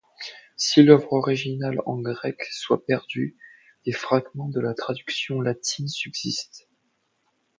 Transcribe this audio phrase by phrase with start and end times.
[0.57, 3.37] Si l'œuvre originale en grec soit perdue,
[3.85, 6.67] des fragments de la traduction latine subsiste.